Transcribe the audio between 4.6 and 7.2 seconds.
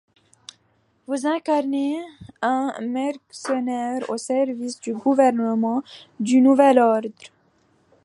du Gouvernement du Nouvel Ordre.